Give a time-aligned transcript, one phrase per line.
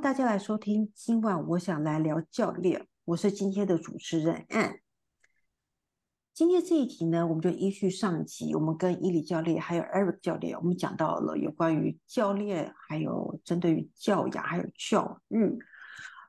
[0.00, 0.92] 大家来收听。
[0.94, 4.80] 今晚我想来聊教练，我是今天的主持人 a n。
[6.32, 15.58] 今天这一集呢，我们就依序上集，我们跟伊里教练还有 Eric 教练，我们讲到了有关于教练，还有针对于教养，还有教育，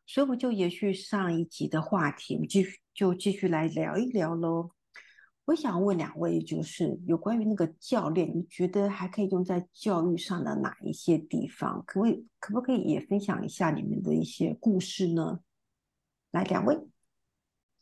[0.07, 4.71] 所以我们就延续上一集的话题，我们继续就继续来聊一聊喽。
[5.49, 11.83] 我想问两位，就是有关于那个教练，你觉得还可以用在教育上的哪一些地方？
[11.87, 15.39] 可不可以，可不可以也分享一下你们的一些故事呢？
[16.29, 16.77] 来，两位。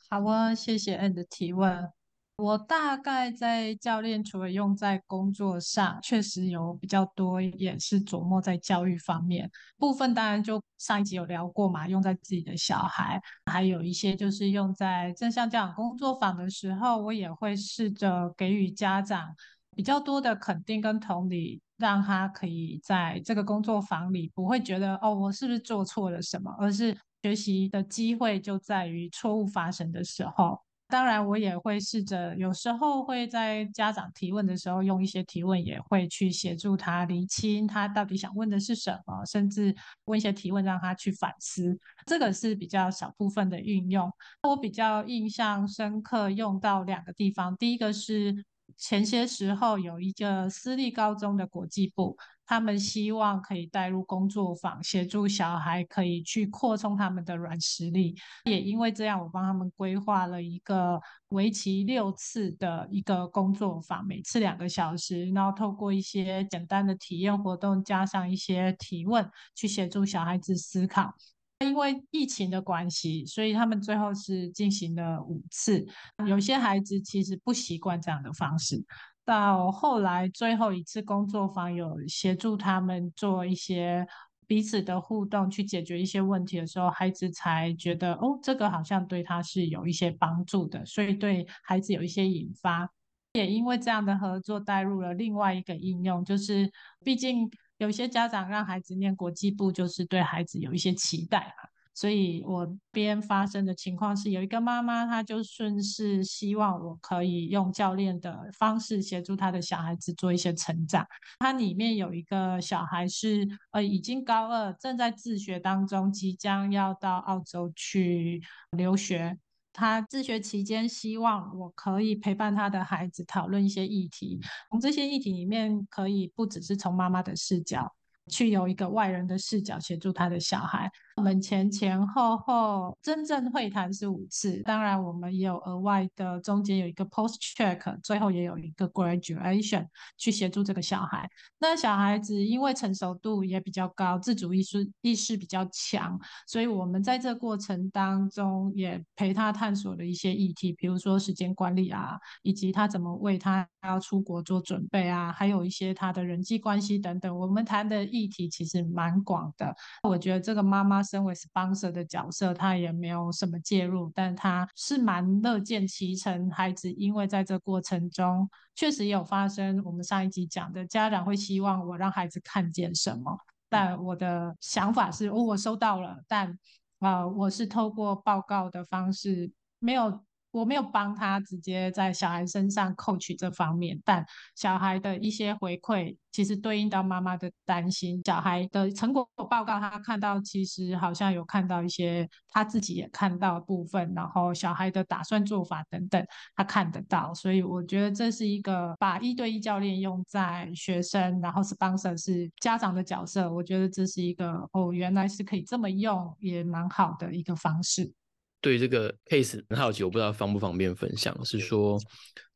[0.09, 1.91] 好啊，谢谢 Ann 的提问。
[2.37, 10.13] 我大概在教练，除了用在工作上，确实有比较多，也是琢磨在教育方面部分。
[10.13, 19.33] 当然，就上一集有聊过嘛，用在自己的小孩，还有一些就是用在正向教养工作坊的时候，我也会试着给予家长
[19.75, 30.66] 比较多的肯定跟同理，让他可以在这个工作坊里不会觉得哦，我是不是做错了什么，而是学习的机会就在于错误发生的时候。
[30.89, 41.77] 当然，我也会试着，有时候会在家长提问的时候，用一些提问，也会去协助他厘清他到底想问的是什么，甚至问一些提问让他去反思。
[42.05, 44.09] 这个是比较小部分的运用。
[44.43, 47.55] 我比较印象深刻，用到两个地方。
[47.57, 48.45] 第一个是
[48.77, 52.15] 前些时候有一个私立高中的国际部。
[52.49, 58.15] 他们希望可以带入工作坊，协助小孩可以去扩充他们的软实力。
[58.45, 71.13] 也因为这样，我帮他们规划了一个为期六次的一个工作坊，每次两个小时，然后透过一些简单的体验活动，加上一些提问，去协助小孩子思考。
[71.59, 75.85] 因为疫情的关系，所以他们最后是进行了五次。
[76.27, 78.83] 有些孩子其实不习惯这样的方式。
[79.25, 84.07] 到后来最后一次工作坊，有协助他们做一些
[84.45, 92.89] 彼此的互动，去解决一些问题的时候，孩子才觉得哦，这个好像对他是有一些帮助的，所以对孩子有一些引发。
[93.33, 96.71] 也因为这样的合作，带入了另外一个应用，就是
[97.03, 101.69] 毕竟有些家长让孩子念国际部，就是对孩子有一些期待嘛。
[101.93, 111.03] 所以我边发生的情况是，有一个妈妈，她就顺势希望我可以用教练的方式协助她的小孩子做一些成长。
[111.39, 119.39] 她里面有一个小孩是呃已经高二，正在自学当中，即将要到澳洲去留学。
[119.77, 124.39] 他自学期间，希望我可以陪伴他的孩子讨论一些议题，
[124.71, 127.95] 从这些议题里面，可以不只是从妈妈的视角。
[128.27, 130.89] 去有一个外人的视角协助他的小孩。
[131.15, 141.27] 我们前前后后真正会谈是五次，当然我们也有额外的，中间有一个 post check，最后也有一个 graduation 去协助这个小孩。
[141.57, 157.35] 那小孩子因为成熟度也比较高，自主意识意识比较强，所以我们在这过程当中也陪他探索了一些议题，比如说时间管理啊，以及他怎么为他要出国做准备啊，还有一些他的人际关系等等。
[157.35, 159.73] 我们谈的议题其实蛮广的。
[160.03, 160.97] 我觉得这个妈妈。
[161.07, 166.51] 身为 sponsor 的角色，她也没有什么介入，但她是蛮乐见其成。
[166.51, 173.37] 孩子因为在这过程中确实也有发生，我们上一集讲的，家长会希望我让孩子看见什么，
[173.69, 176.57] 但我的想法是，哦，我收到了，但
[176.99, 180.26] 啊、我是透过报告的方式，没有。
[180.51, 184.25] 我没有帮他直接在小孩身上 coach 这方面，但
[184.55, 188.21] 小孩的一些回馈，其实对应到妈妈的担心。
[188.25, 197.33] 小孩的成果报告，他看到其实好像有看到一些他自己也看到的部分，然后小孩的打算做法等等，他看得到。
[197.33, 203.51] 所以我觉得这是一个把一对一教练用在学生，然后 sponsor 是家长的角色。
[203.53, 208.11] 我觉得这是一个哦，原来是可以这么用，也蛮好的一个方式。
[208.59, 211.33] 对这个 case 很好奇，我不知道方不方便分享。
[211.45, 211.97] 是说，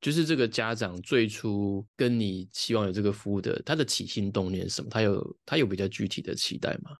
[0.01, 4.89] 就是这个家长最初跟你希望有这个服务的，他的起心动念是什么？
[4.89, 6.91] 他有他有比较具体的期待吗？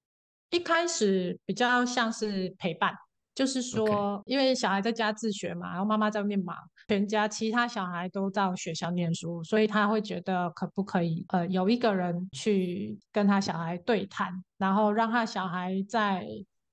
[0.51, 2.93] 一开始比较像是陪伴，
[3.33, 6.55] 就是说.因为小孩在家自学嘛，然后妈妈在外面忙，
[6.87, 16.27] 全家其他小孩都到学校念书，所以他会觉得可不可以呃有一个人去跟他小孩对谈，然后让他小孩在。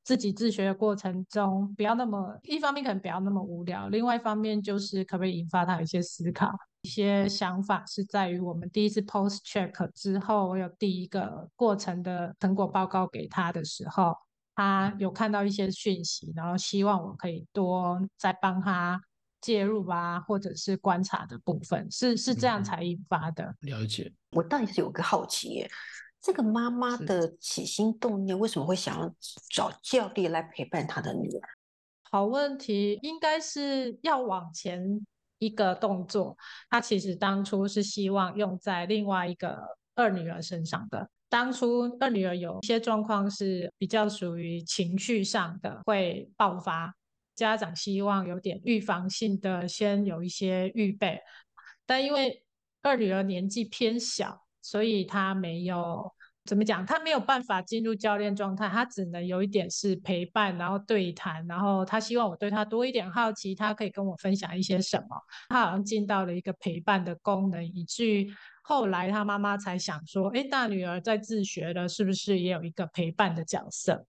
[0.09, 6.51] 自己自学的过程中，不要那么，一方面可能不要那么无聊，另外一方面就是可不可以引发他有一些思考、
[6.81, 14.17] 一些想法，是在于我们第一次 post check 之后，我有第一个过程的成果报告给他的时候，
[14.55, 18.99] 他有看到一些讯息，然后希望我可以多再帮他
[19.43, 23.55] 介入吧，或者是观察的部分，是是这样才引发的。
[23.61, 25.71] 了解，我倒是有个好奇耶。
[26.21, 29.15] 这个妈妈的起心动念为什么会想要
[29.51, 31.49] 找教练来陪伴她的女儿？
[32.11, 35.07] 好问题，应该是要往前
[35.39, 36.37] 一个动作。
[36.71, 39.59] 她其实当初是希望用在另外一个
[39.95, 41.09] 二女儿身上的。
[41.29, 46.95] 当初二女儿有一些状况是比较属于情绪上的会爆发，
[47.35, 51.21] 家长希望有点预防性的先有一些预备，
[51.85, 52.43] 但因为
[52.81, 56.13] 二女儿年纪偏小，所以他没有。
[56.45, 56.87] 怎么讲？
[56.87, 65.09] 他没有办法进入教练状态，他只能有一点是陪伴，然后对谈，然后他希望我对他多一点好奇，他可以跟我分享一些什么。
[65.51, 68.33] 他好像进到了一个陪伴的功能，以至于
[68.63, 74.07] 后来他妈妈才想说：“哎，大女儿在自学了，是不是也有一个陪伴的角色？”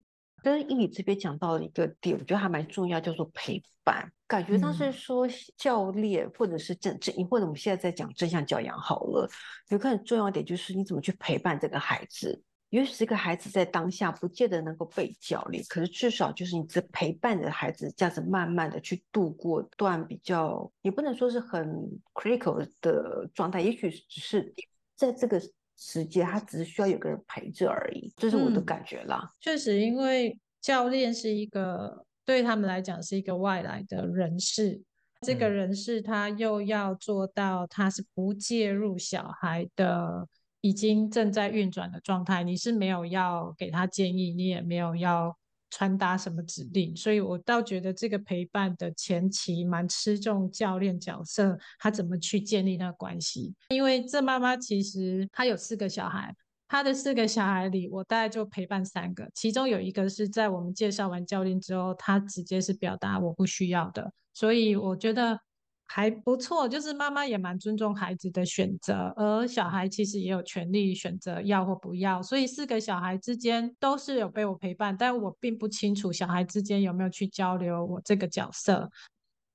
[0.48, 4.10] 跟伊里这边讲到了一个点，我觉得还蛮重要，叫做陪伴。
[4.26, 5.28] 感觉当时说
[5.58, 9.30] 教练，或者是正正，或者我们现在在讲正向教养好了，
[9.68, 12.42] 有个很重要点就是你怎么去陪伴这个孩子。
[12.70, 24.56] 也许这个孩子在当下不见得能够被教练，可是至少就是你这陪伴着孩子，这样子慢慢的去度过段比较，也不能说是很 critical 的状态，也许只是
[24.96, 25.42] 在这个。
[25.78, 29.20] 时间，他只是需要有个人陪着而已，这是我的感觉啦。
[29.24, 34.82] 嗯，确实，因为教练是一个对他们来讲是一个外来的人士，
[35.22, 40.28] 这个人士他又要做到他是不介入小孩的，
[40.62, 45.38] 已经正在运转的状态，你是没有要给他建议，你也没有要。
[45.70, 53.54] 传达什么指令，所以我倒觉得这个陪伴的前期蛮吃重教练角色，他怎么去建立那个关系？
[53.70, 56.34] 因为这妈妈其实她有四个小孩，
[56.68, 65.40] 她的四个小孩里，我大概就陪伴三个，其中有一个是在我们介绍完教练之后，她直接是表达我不需要的，所以我觉得。
[65.88, 78.90] 还不错，就是妈妈也蛮尊重孩子的选择，而小孩其实也有权利选择要或不要，所以四个小孩之间都是有被我陪伴，但我并不清楚小孩之间有没有去交流我这个角色。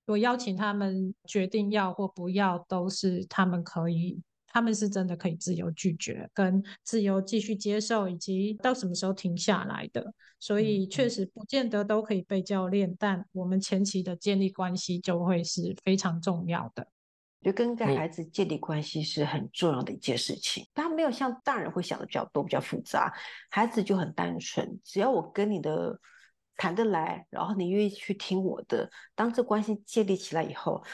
[0.07, 4.21] 我邀请他们决定要或不要，都是他们可以。
[4.53, 10.13] 他们是真的可以自由拒绝，跟自由继续接受，以及到什么时候停下来的。
[10.39, 16.87] 所以确实不见得都可以被教练，但我们前期的建立关系就会是非常重要的。
[17.43, 20.67] 就跟个孩子建立关系是很重要的一件事情。
[20.75, 23.13] 他没有像大人会想的比较多、比较复杂，
[23.51, 24.79] 孩子就很单纯。
[24.85, 25.99] 只要我跟你的
[26.57, 30.85] 谈得来，然后你愿意去听我的，当这关系建立起来以后。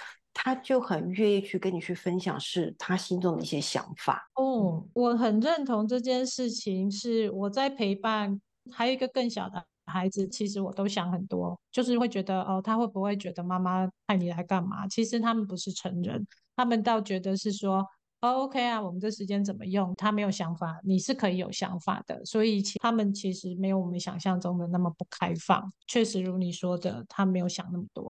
[0.41, 4.31] 他就很愿意去跟你去分享，是他心中的一些想法。
[4.37, 6.89] 哦，我很认同这件事情。
[6.89, 8.41] 是我在陪伴，
[8.71, 14.87] 还有一个更小的孩子，其实我都想很多，就是会觉得哦，他会不会觉得妈妈派你来干嘛？
[14.87, 16.25] 其实他们不是成人，
[16.55, 17.85] 他们倒觉得是说，
[18.21, 19.93] 哦，OK 啊，我们这时间怎么用？
[19.97, 22.25] 他没有想法，你是可以有想法的。
[22.25, 25.73] 所以其他们其实没有我们想象中的那么不开放。
[25.89, 28.11] 确实如你说的，他没有想那么多。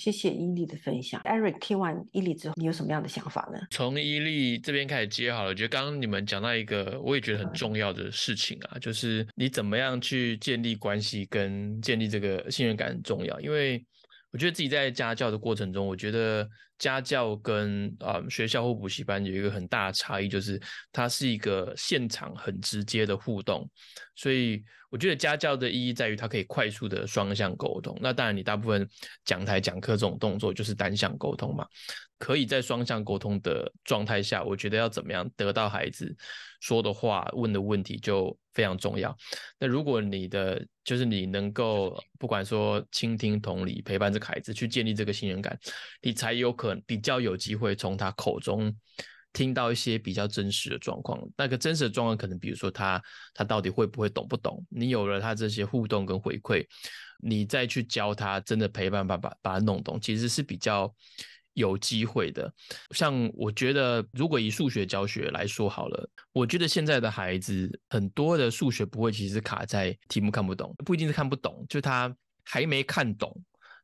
[0.00, 3.60] 谢谢伊利的分享，Eric 听完伊利之后，你有什么样的想法呢？
[3.70, 13.84] 从伊利这边开始接好了，我觉得刚刚你们讲到一个，我也觉得很重要的事情啊，就是你怎么样去建立关系跟建立这个信任感很重要，因为
[14.32, 20.60] 我觉得自己在家教的过程中，我觉得家教跟啊、学校或补习班有一个很大的差异，就是
[20.92, 23.68] 它是一个现场很直接的互动，
[24.14, 24.64] 所以。
[24.92, 27.96] 我觉得家教的意义在于它可以快速的双向沟通。
[28.02, 28.84] 那当然，你大部分
[29.24, 31.64] 讲台讲课这种动作就是单向沟通嘛。
[32.18, 36.12] 可以在双向沟通的状态下，我觉得要怎么样得到孩子
[36.58, 39.16] 说的话、问的问题就非常重要。
[39.58, 45.58] 那如果你的就是你能够不管说倾听、同理、陪伴这个孩子，去建立这个信任感，
[46.02, 48.74] 你才有可能比较有机会从他口中。
[49.32, 53.00] 听到一些比较真实的状况，那个真实的状况可能，比如说他
[53.32, 54.66] 他到底会不会懂不懂？
[54.68, 56.66] 你有了他这些互动跟回馈，
[57.22, 60.92] 你再去教他，真的陪伴把把把他弄懂，其实是比较
[61.60, 62.52] 有机会的。
[62.90, 72.12] 像我觉得，如果以数学教学来说好了，我觉得现在的孩子很多的数学不会，其实卡在题目看不懂，不一定是看不懂，就他
[72.44, 73.32] 还没看懂，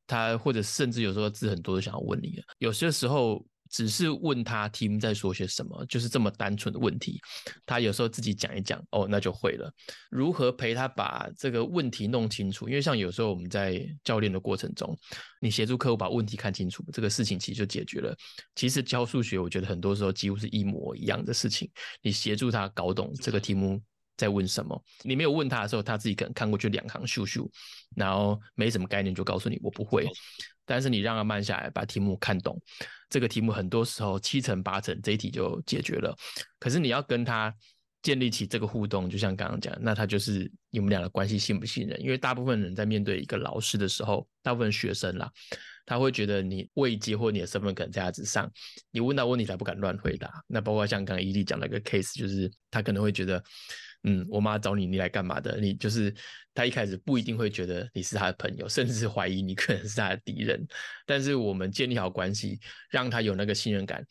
[0.06, 3.47] 他或者甚至有时候字很多都想要问你，有些时候。
[3.71, 7.21] 只是问他题目在说些什么，就是这么单纯的问题。
[7.65, 9.73] 他有时候自己讲一讲，哦，那就会了。
[10.11, 12.69] 如何陪他把这个问题弄清楚？
[12.69, 14.97] 因为像有时候我们在教练的过程中，
[15.41, 18.17] 你协助客户把问题看清楚，这个事情其实就解决了。
[18.55, 21.71] 其实教数学，我觉得很多时候几乎是一模一样的事情。
[22.03, 23.81] 你协助他搞懂这个题目
[24.17, 27.47] 在问什么，你没有问他的时候，他自己可能看过去两行咻咻，
[27.95, 30.07] 然后没什么概念就告诉你我不会。
[30.65, 32.61] 但是你让他慢下来，把题目看懂，
[33.09, 36.17] 这个题目很多时候七成八成这一题就解决了。
[36.59, 37.55] 可是你要跟他
[38.03, 42.01] 建立起这个互动，就像刚刚讲，那他就是你们俩的关系信不信任？
[42.01, 45.31] 因为大部分人在面对一个老师的时候，大部分学生啦，
[45.85, 48.51] 他会觉得你位阶或你的身份可能在他之上，
[48.91, 50.31] 你问到问题他不敢乱回答。
[50.47, 53.43] 那包括像刚刚伊利讲了一个 case，就是他可能会觉得。
[54.09, 55.59] 嗯，我妈找你，你来干嘛的？
[55.59, 56.15] 你就是
[56.57, 60.67] 他一开始不一定会觉得你是他的朋友，甚至怀疑你可能是他的敌人。
[61.07, 62.59] 但是我们建立好关系，
[62.91, 64.05] 让他有那个信任感，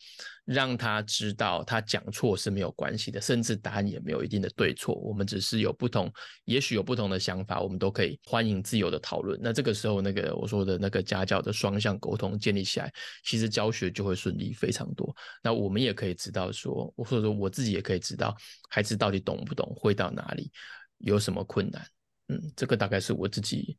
[0.46, 4.94] 让他知道他讲错是没有关系的，甚至答案也没有一定的对错。
[4.94, 6.10] 我们只是有不同，
[6.46, 9.38] 也许有不同的想法，我们都可以欢迎自由的讨论。
[9.42, 12.90] 那这个时候，那个我说的那个家教的双向沟通建立起来，
[13.24, 15.14] 其实教学就会顺利非常多。
[15.42, 18.34] 那我们也可以知道说，或者说我自己也可以知道
[18.70, 19.66] 孩子到底懂不懂。
[19.76, 20.50] 会到哪里，
[20.98, 21.86] 有什么困难？
[22.28, 23.78] 嗯，这个大概是我自己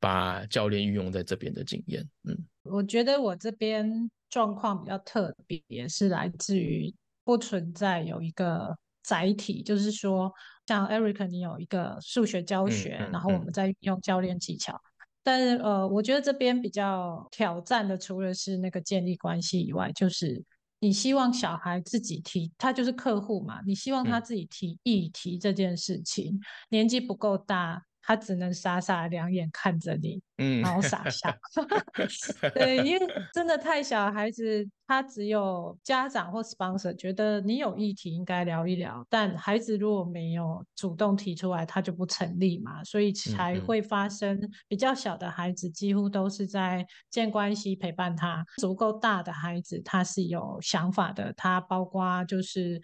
[0.00, 2.08] 把教练运用在这边的经验。
[2.24, 10.32] 嗯，我觉得我这边状况比较特别，是来自于不存在有一个载体，就是说，
[10.66, 14.80] 像 Eric，你有一个数学教学，嗯嗯嗯、然后我们在用教练技巧。
[15.22, 20.42] 但是呃，我觉得这边比较挑战的，除了是那个建立关系以外，就是。
[20.84, 23.62] 你希望小孩自己提，他就是客户嘛。
[23.66, 27.82] 你希望他自己提议题这件事情，嗯、年纪不够大。
[28.06, 31.34] 他只能傻傻两眼看着你，嗯，然后傻笑。
[32.54, 52.80] 对，因为 真的太小，孩子他只有家长或 sponsor 觉得你有议题应该聊一聊，但孩子如果没有主动提出来，他就不成立嘛，所以才会发生比较小的孩子几乎都是在建关系陪伴他，足够大的孩子他是有想法的，他包括就是。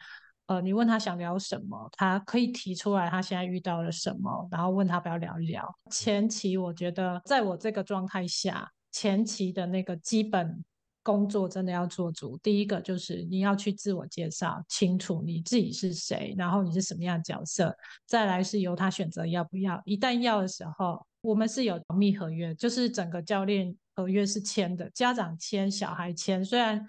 [0.51, 5.65] 呃，你问他想聊什么，他可以提出来他现在遇到了什么，然后问他不要聊一聊。
[5.93, 10.61] 前期我觉得，在我这个状态下，前期的那个基本
[11.05, 12.37] 工作真的要做足。
[12.43, 17.73] 第一个就是你要去自我介绍清楚你自己是谁，然后你是什么样的角色。
[18.05, 19.81] 再来是由他选择要不要。
[19.85, 26.85] 一旦要的时候，我们是有保密合约，就是整个教练合约是签的，家长签，小孩签，虽然。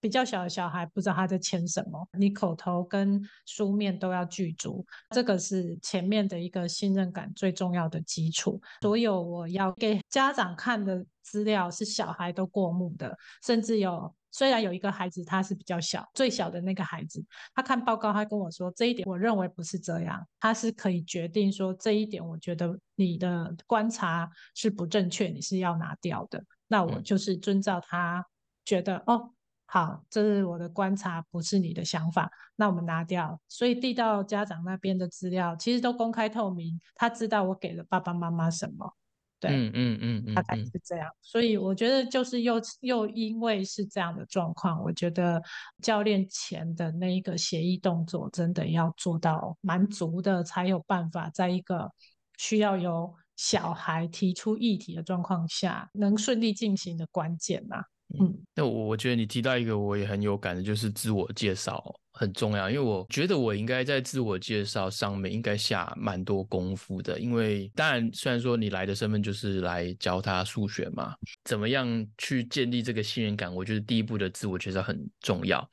[0.00, 8.60] 比较小的小孩不知道他在签什么，你口头跟书面都要具足，这个是前面的一个信任感最重要的基础。
[8.82, 17.24] 所有我要给家长看的资料是小孩都过目的，甚至有虽然有一个孩子他是比较小，最小的那个孩子，
[17.54, 26.44] 他看报告，他跟我说这一点我认为不是这样，他是可以决定说这一点我觉得你的观察是不正确，你是要拿掉的。
[26.68, 28.24] 那我就是遵照他
[28.64, 29.32] 觉得哦。
[29.66, 32.30] 好，这是我的观察，不是你的想法。
[32.54, 38.94] 那我们拿掉，所以递到家长那边的资料其实都公开透明，他知道我给了爸爸妈妈什么。
[39.38, 41.10] 对，嗯嗯嗯，嗯，大概是这样。
[41.20, 45.42] 所以我觉得就是又又因为是这样的状况，我觉得
[45.82, 51.90] 教练前的那一个协议动作真的要做到蛮足的，才有办法在一个
[52.38, 57.84] 需要有小孩提出议题的状况下，能顺利进行的关键嘛。
[58.18, 61.82] 嗯，那我我觉得你提到一个我也很有感的，就是自我介绍
[62.12, 75.68] 很重要，因为我觉得我应该在自我介绍上面应该下蛮多功夫的，因为当然虽然说你来的身份就是来教他数学嘛，怎么样去建立这个信任感，我觉得第一步的自我介绍很重要，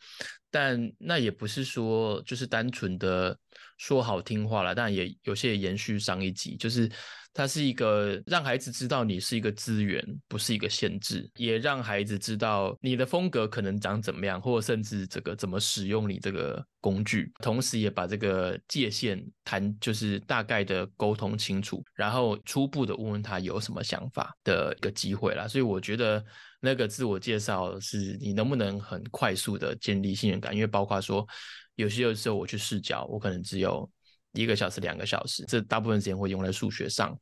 [0.53, 3.38] 但那也不是说就是单纯的
[3.77, 6.88] 说好听话了，但也有些延续上一集，就是。
[7.36, 25.48] 它是一个让孩子知道你是一个资源，不是一个限制，也让孩子知道你的风格可能长怎么样，或者甚至这个怎么使用你这个工具，同时也把这个界限谈，就是大概的沟通清楚，然后初步的问问他有什么想法的一个机会啦。
[25.48, 26.24] 所以我觉得
[26.63, 31.27] 那个自我介绍是你能不能很快速的建立信任感，因为包括说
[31.75, 33.88] 有些有时候我去试教，我可能只有。
[34.36, 37.15] 一个小时、两个小时，这大部分时间会用在数学上。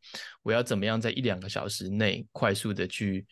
[0.43, 3.25] 我要怎么样在一两个小时内快速的去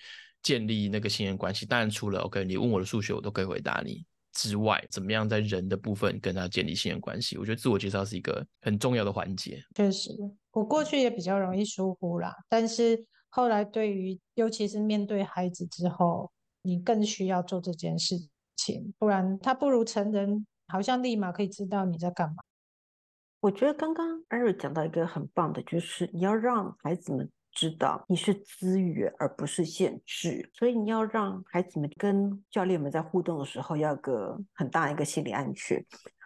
[0.44, 1.66] 建立那个信任关系？
[1.66, 7.38] 当然，除了 OK，你问我的数学，我都可以回答你之外，怎么样在人的部分跟他建立信任关系？
[7.38, 9.64] 我觉得自我介绍是一个很重要的环节。
[9.74, 10.12] 确实，
[10.52, 16.32] 我过去也比较容易疏忽啦，但是后来对于，尤其是面对孩子之后，
[16.64, 18.16] 你更需要做这件事
[18.56, 22.36] 情，不然他不如成人，好像立马可以知道你在干嘛。
[23.42, 35.82] 我觉得刚刚 Eric 讲到一个很棒的，就是你要让孩子们知道你是资源而不是限制，所以你要让孩子们跟教练们在互动的时候要有个很大一个心理安全。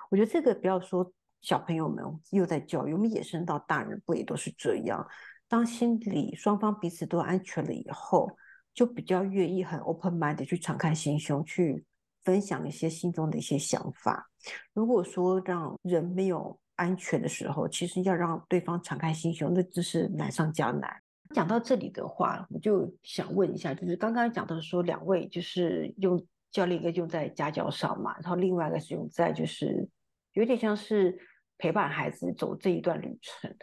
[0.09, 5.07] 我觉得这个不要说小朋友们又在教育，我们野生到大人不也都是这样？
[5.53, 8.35] 当心里双方彼此都安全了以后，
[8.73, 11.85] 就比较愿意很 open mind 去敞开心胸去
[12.23, 14.31] 分享一些心中的一些想法。
[14.73, 20.91] 如果说让人没有安全的时候，其实要让对方敞开心胸，那真是难上加难。
[21.35, 26.19] 讲到这里的话，我就想问一下，就是刚刚讲到说两位就是用
[26.49, 29.87] 教练一个用在家教上嘛，然后另外一个是用在就是
[30.33, 31.15] 有点像是
[31.59, 33.55] 陪伴孩子走这一段旅程。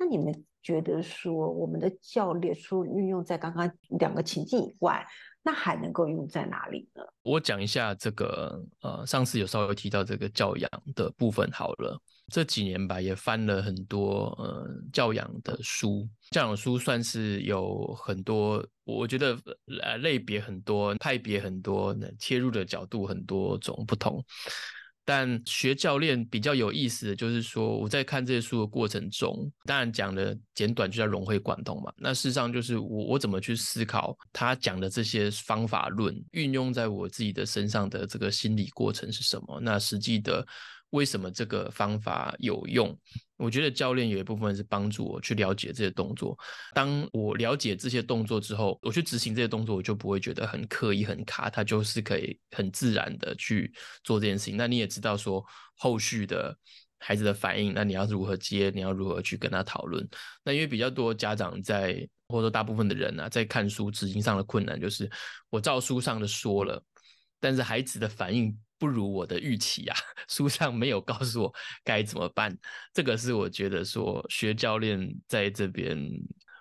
[0.00, 5.06] 那你们觉得说我们的教练除了运用在刚刚两个情境以外，
[5.42, 7.02] 那还能够用在哪里呢？
[7.22, 11.98] 我讲一下这个，呃，上次有稍微提到这个教养的部分好了。
[12.30, 19.34] 这几年吧，也翻了很多呃教养的书，教养书算是有很多，我觉得
[19.82, 24.22] 呃类别很多，派别很多，切入的角度很多种不同。
[25.10, 31.90] 但学教练比较有意思的就是说，我在看这些书的过程中，当然讲的简短就叫融会贯通嘛。
[31.96, 39.58] 那事实上就是我我怎么去思考他讲的这些方法论，运用在我自己的身上的这个心理过程是什么？
[39.62, 40.46] 那实际的。
[40.90, 42.98] 为什么这个方法有用？
[43.36, 46.36] 我觉得教练有一部分是帮助我去了解这些动作。
[46.72, 54.56] 当我了解这些动作之后，我去执行这些动作，我就不会觉得很刻意、很卡，它就是可以很自然的去做这件事情。
[54.56, 55.44] 那你也知道说
[55.76, 56.56] 后续的
[56.98, 58.72] 孩子的反应，那你要如何接？
[58.74, 60.08] 你要如何去跟他讨论？
[60.42, 61.94] 那因为比较多家长在，
[62.28, 65.08] 或者说大部分的人啊，在看书执行上的困难，就是
[65.50, 66.82] 我照书上的说了，
[67.38, 68.58] 但是孩子的反应。
[68.78, 69.96] 不如我的预期啊，
[70.28, 71.54] 书上没有告诉我
[71.84, 72.56] 该怎么办。
[72.94, 75.98] 这个是我觉得说学教练在这边，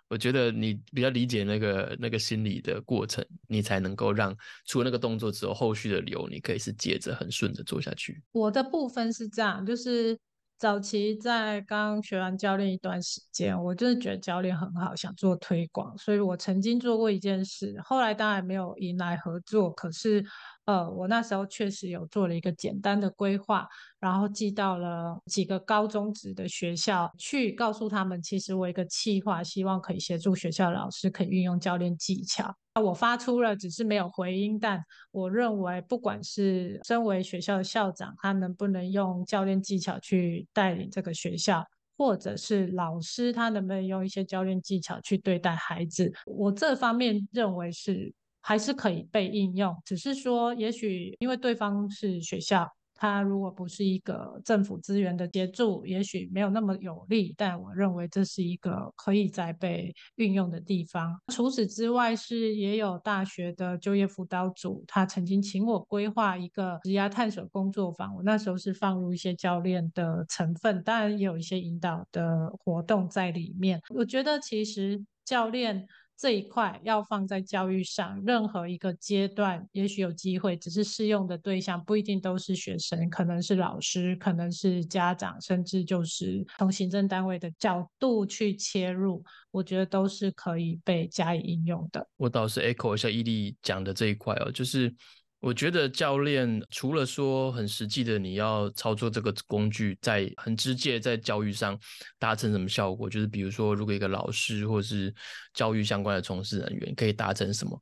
[0.09, 8.23] 我觉得你比较理解那个那个心理的过程，你才能够让除了那个动作之后，后续的流你可以是接着很顺的做下去。
[8.31, 10.17] 我的部分是这样，就是
[10.57, 20.25] 早期在刚学完教练一段时间，我就是觉得教练很好，想做推广，所以我曾经做过一件事，后来当然没有迎来合作，可是。
[20.67, 23.65] 呃，我那时候确实有做了一个简单的规划，
[24.01, 32.53] 然后寄到了几个高中职的学校去，告诉他们，其实我一个企划，希望可以协助学校老师可以运用教练技巧。
[32.83, 41.63] 我发出了，只是没有回音，但我认为，不管是身为学校的校长，他能不能用教练技巧去带领这个学校，
[41.97, 48.13] 或者是老师，他能不能用一些教练技巧去对待孩子，我这方面认为是。
[48.47, 57.33] 还是可以被应用，只是说，也许因为对方是学校，他如果不是一个政府资源的协助，也许没有那么有利。
[57.35, 61.13] 但我认为这是一个可以再被运用的地方。
[61.27, 73.81] 除此之外，是也有大学的就业辅导组，他曾经请我规划一个职涯探索工作坊，我那时候是放入一些教练的成分，当然也有一些引导的活动在里面。
[73.93, 75.85] 我觉得其实教练。
[76.17, 92.07] 这一块要放在教育上，任何一个阶段，也许有机会，只是适用的对象不一定都是学生，可能是老师，可能是家长，甚至就是从行政单位的角度去切入，我觉得都是可以被加以应用的。
[92.17, 94.93] 我倒是 echo 一下伊利讲的这一块哦，就是。
[95.39, 101.79] 我觉得教练除了说很实际的，你要操作这个工具，在很直接在教育上
[102.17, 105.13] 达成什么效果，就是比如说，如果一个老师或是
[105.53, 107.79] 教育相关的从事人员可以达成什么，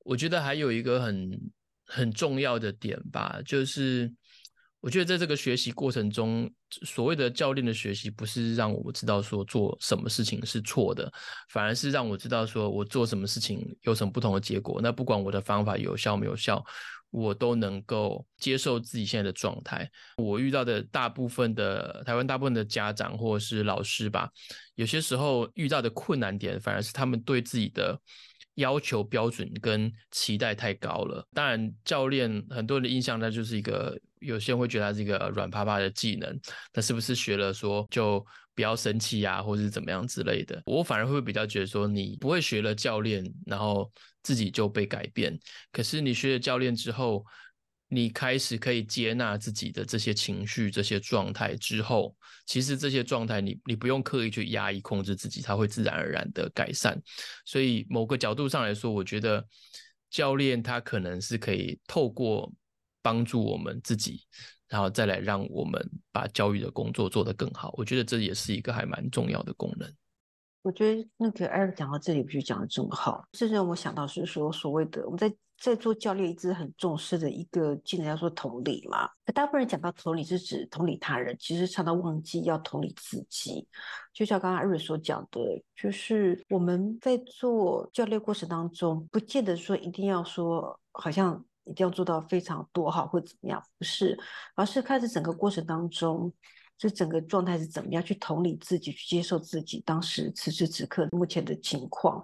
[0.00, 1.40] 我觉得还有一个很
[1.86, 4.12] 很重要的点吧，就是
[4.82, 6.50] 我觉得在这个学习过程中，
[6.84, 11.10] 所谓的教练的学习，不是让我知道说做什么事情是错的，
[11.50, 14.80] 反而是让我知道说我做什么事情有什么不同的结果。
[14.82, 16.64] 那不管我的方法有效没有效，
[17.10, 19.88] 我都能够接受自己现在的状态。
[20.16, 24.28] 我遇到的大部分的台湾大部分的家长或者是老师吧，
[24.74, 27.96] 有些时候遇到的困难点，反而是他们对自己的
[28.54, 31.26] 要求标准跟期待太高了。
[31.34, 33.98] 当然，教练很多人的印象，那就是一个。
[34.22, 36.40] 有些人会觉得他是一个软趴趴的技能，
[36.72, 40.62] 那是不是学了说就不要生气呀，或是怎么样之类的？
[40.64, 43.90] 我反而会比较觉得说，你不会学了教练，然后
[44.22, 45.36] 自己就被改变。
[45.72, 47.26] 可是你学了教练之后，
[47.92, 57.00] 你开始可以接纳自己的这些情绪、这些状态之后，其实这些状态你你不用刻意去压抑控制自己，它会自然而然的改善。
[57.44, 59.46] 所以某个角度上来说，我觉得
[60.10, 62.50] 教练他可能是可以透过。
[63.04, 64.22] 帮助我们自己，
[64.68, 67.74] 然后再来让我们把教育的工作做得更好。
[67.76, 69.92] 我觉得这也是一个还蛮重要的功能。
[70.62, 79.08] 我觉得那个 Eric 讲到这里，不是讲的这么好，这让我想到是说，所谓的我们在在做教练一直很重视的一个技能，叫做同理嘛。
[79.34, 83.66] 大部分人讲到同理是指同理他人，其实常常忘记要同理自己。
[84.12, 85.40] 就像刚刚 Eric 所讲的，
[85.74, 91.44] 就是我们在做教练过程当中，不见得说一定要说好像。
[91.64, 93.62] 一定要做到非常多好，或怎么样？
[93.78, 94.18] 不是，
[94.56, 96.32] 而是开始整个过程当中，
[96.82, 98.02] 这整个状态是怎么样？
[98.02, 102.16] 去同理自己，去接受自己当时此时此刻目前的情况，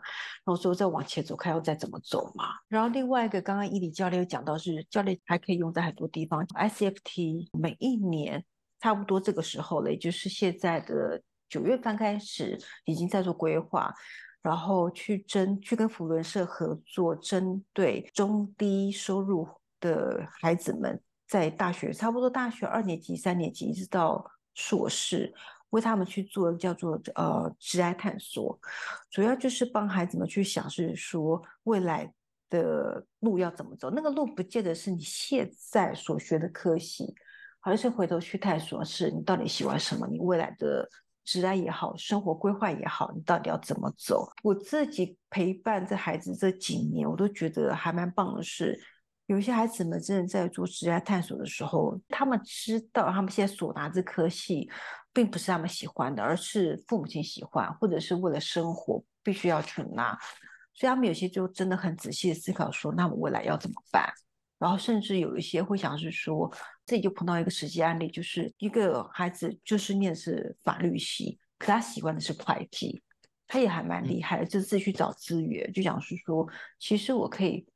[0.44, 2.46] 然后说再往前走，看要再怎么走嘛。
[2.66, 6.44] 然后另外一个，刚刚伊里教练有讲到是，教练还可以用在很多地方。
[6.48, 8.44] ICFT 每一年
[8.80, 13.94] 差不多这个时候了，也就是现在的九月份开始，已经在做规划，
[14.42, 19.46] 然后去争去跟扶轮社合作，针对中低收入
[19.78, 24.28] 的孩子们，在大学差不多大学二年级、三年级一直到。
[24.58, 25.32] 硕士
[25.70, 28.58] 为他们去做叫做呃职爱探索，
[29.08, 32.12] 主要就是帮孩子们去想，是说未来
[32.50, 33.88] 的路要怎么走。
[33.88, 37.14] 那个路不见得是你现在所学的科系，
[37.60, 40.88] 而是回头去探索，是你到底喜欢什么，你未来的
[41.24, 44.28] 职涯也好，生活规划也好，你到底要怎么走。
[44.42, 48.76] 我自己陪伴这孩子这几年，我都觉得还蛮棒的是。
[49.28, 54.66] 有些孩子们真的在做职业探索的时候，他们知道他们现在所拿这科系，
[55.12, 60.18] 并不是他们喜欢的，而是父母亲喜欢，或者是为了生活必须要去拿。
[60.72, 64.10] 所以他们有些就真的很仔细的思考说，那我未来要怎么办？
[64.58, 66.50] 然后甚至有一些会想是说，
[66.86, 73.02] 自己就碰到一个实际案例，就是一个孩子就是念的是法律系，可他喜欢的是会计，
[73.46, 77.66] 他也还蛮厉害的，就自己去找资源，就想是说，其实我可以。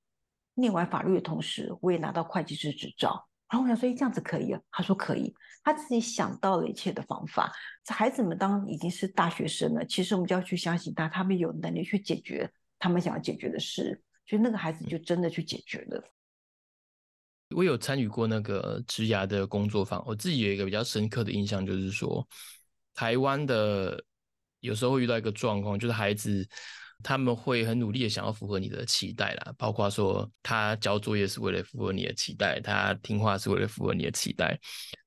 [0.54, 3.28] 念完法律的同时，我也拿到会计师执照。
[3.48, 4.60] 然后我想说，这样子可以啊？
[4.70, 5.34] 他说可以。
[5.62, 7.52] 他自己想到了一切的方法。
[7.84, 14.02] 这孩子们当已经是大学生了，其实我们就要去相信他，他们有能力去解决他们想要解决的事。
[14.26, 16.02] 所以那个孩子就真的去解决了。
[17.54, 22.26] 我有参与过那个职涯的工作坊，我自己有一个比较深刻的印象，就是说，
[22.94, 24.02] 台湾的
[24.60, 26.48] 有时候会遇到一个状况，就是孩子。
[27.02, 34.58] 他们会很努力的想要符合你的期待啦，包括说他交作业是为了符合你的期待，他听话是为了符合你的期待，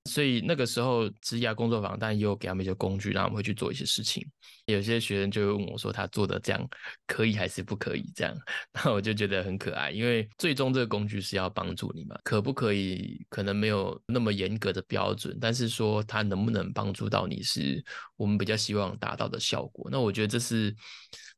[0.06, 4.26] 所以那个时候职涯工作坊，但也有给他们一些工具，让他们会去做一些事情。
[4.66, 6.68] 有些学生就会问我说，他做的这样
[7.06, 8.12] 可以还是不可以？
[8.16, 8.36] 这样，
[8.74, 13.24] 那我就觉得很可爱，因为最终这个工具是要帮助你嘛，可不可以？
[13.30, 17.84] 可能没有那么严格的标准，但是说他能不能帮助到你，是
[18.16, 19.88] 我们比较希望达到的效果。
[19.92, 20.76] 那我觉得这是。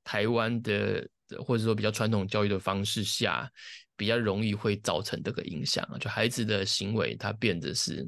[0.08, 1.06] 台湾的
[1.46, 3.52] 或者说比较传统教育的方式下，
[3.98, 8.08] 比较容易会造成这个影响，就孩子的行为他变得是，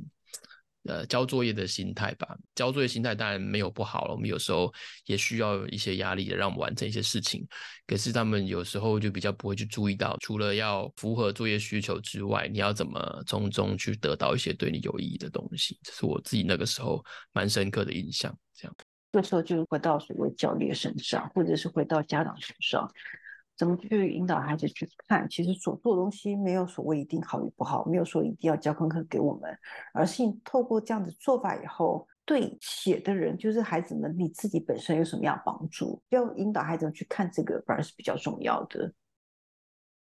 [0.84, 2.38] 呃，交作业的心态吧。
[2.56, 4.74] 交作业心态当然没有不好了，我们有时候
[5.08, 7.46] 也需要一些压力的，让我们完成一些事情。
[7.86, 15.78] 可是他们有时候就比较不会去注意到，除了要符合作业需求之外，你要怎么从中去得到一些对你有意义的东西。
[15.84, 18.76] 这是我自己那个时候蛮深刻的印象，这样。
[19.12, 22.88] 这时候就回到所谓教练身上，或者是回到家长身上，
[23.58, 25.28] 怎么去引导孩子去看？
[25.28, 29.58] 其实所做的东西没有所谓一定好与不好，没有说一定要交功课给我们，
[29.94, 36.00] 而是你透过这样的做法以后，对写的人，就是孩子们，你自己本身有什么样帮助？
[36.10, 38.94] 要引导孩子去看这个，反而是比较重要的。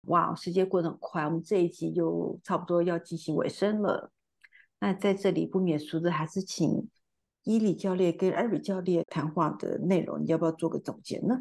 [0.08, 4.10] 哇，时间过得很快，我们这一集就差不多要进行尾声了。
[4.78, 6.86] 那在这里不免俗的，还是请。
[7.50, 11.36] 伊里教练跟艾瑞教练谈话的内容，你要不要做个总结呢？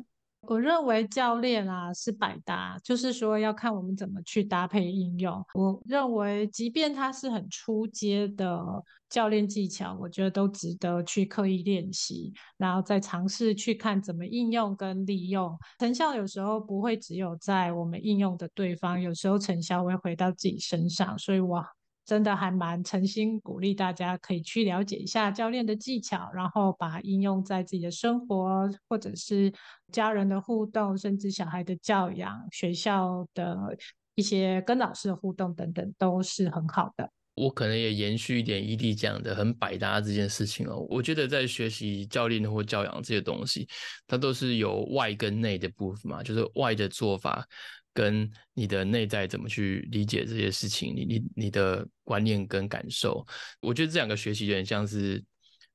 [0.48, 5.46] 我认为教练啊是百搭，就是说要看我们怎么去搭配应用。
[5.54, 8.60] 我认为，即便他是很初阶的
[9.08, 15.56] 教练技巧，我觉得都值得去刻意练习，然后再尝试去看怎么应用跟利用。
[15.78, 21.16] 成效有时候不会只有在我们应用的对方，有时候成效会回到自己身上。
[21.20, 21.64] 所以我。
[22.10, 29.54] 真的还蛮诚心鼓励大家可以去了解一下教练的技巧，然后把应用在自己的生活，或者是
[29.92, 33.78] 家人的互动，甚至小孩的教养、学校的
[34.16, 37.12] 一些跟老师的互动等等，都是很好的。
[37.40, 40.86] 我可能也延续一点伊利讲的很百搭这件事情哦。
[40.90, 43.68] 我觉得在学习教练或教养这些东西，
[44.06, 47.48] 它都是有外跟内的部分嘛，就是外的做法。
[47.92, 53.26] 跟你的内在怎么去理解这些事情，你你你的观念跟感受，
[53.60, 55.22] 我觉得这两个学习有点像是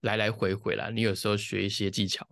[0.02, 0.88] 来来回回啦。
[0.88, 2.26] 你有时候学一些技巧，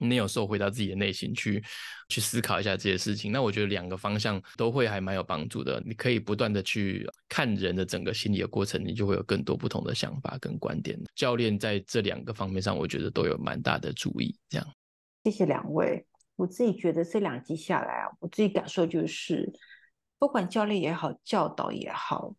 [0.00, 1.62] 你有时候回到自己的内心去
[2.08, 3.30] 去思考一下这些事情。
[3.30, 5.80] 那我觉得两个方向都会还蛮有帮助的。
[5.84, 10.98] 你可以不断的去看人的整个心理的过程，你就会有更多不同的想法跟观点。
[11.14, 14.34] 教练在这两个方面上，我觉得都有蛮大的注意。
[14.48, 14.66] 这样，
[15.24, 16.06] 谢谢两位。
[16.36, 19.52] 我自己觉得这两集下来啊，我自己感受就是，
[20.18, 22.34] 不管教练也好，教导也好，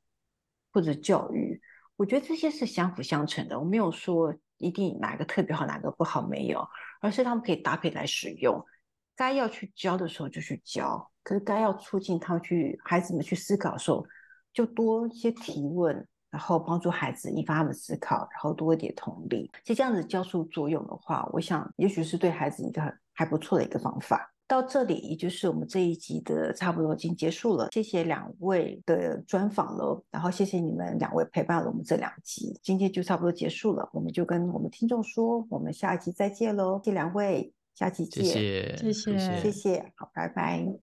[0.73, 1.61] 或者教育，
[1.97, 3.59] 我觉得这些是相辅相成的。
[3.59, 6.67] 我没有说一定哪个特别好，哪个不好，没有，
[7.01, 8.65] 而是他们可以搭配来使用。
[9.13, 14.05] 该要去教的时候就去教，可是该要促进他们去孩子们去思考的时候，
[14.53, 19.51] 就多一些提问，然后帮助孩子引发他们思考，然后多一点同理。
[19.63, 24.33] 其实这样子教书作用的话，我想也许是对孩子一个很还不错的一个方法。
[24.51, 27.69] 到这里，也就是我们这一集的差不多已经结束了。
[27.71, 33.89] 谢谢两位的专访了，然后谢谢你们两位陪伴了我们这两集，今天就差不多结束了。
[33.93, 36.81] 我们就跟我们听众说，我们下一集再见喽！
[36.83, 40.90] 谢谢两位，下期见，谢谢，谢谢，谢谢，好，拜拜。